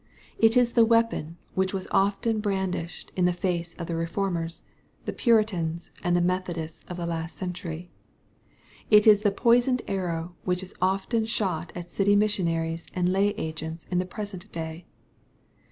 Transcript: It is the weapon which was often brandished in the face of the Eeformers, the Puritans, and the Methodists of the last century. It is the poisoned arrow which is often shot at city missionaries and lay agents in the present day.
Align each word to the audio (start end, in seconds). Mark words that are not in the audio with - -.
It 0.39 0.57
is 0.57 0.71
the 0.71 0.83
weapon 0.83 1.37
which 1.53 1.75
was 1.75 1.87
often 1.91 2.39
brandished 2.39 3.11
in 3.15 3.25
the 3.25 3.31
face 3.31 3.75
of 3.75 3.85
the 3.85 3.93
Eeformers, 3.93 4.63
the 5.05 5.13
Puritans, 5.13 5.91
and 6.03 6.17
the 6.17 6.23
Methodists 6.23 6.83
of 6.87 6.97
the 6.97 7.05
last 7.05 7.37
century. 7.37 7.91
It 8.89 9.05
is 9.05 9.19
the 9.19 9.29
poisoned 9.29 9.83
arrow 9.87 10.33
which 10.43 10.63
is 10.63 10.73
often 10.81 11.25
shot 11.25 11.71
at 11.75 11.87
city 11.87 12.15
missionaries 12.15 12.87
and 12.95 13.11
lay 13.13 13.27
agents 13.37 13.85
in 13.91 13.99
the 13.99 14.07
present 14.09 14.51
day. 14.51 14.87